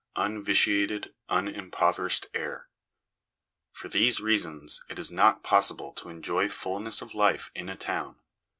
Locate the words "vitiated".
0.43-1.13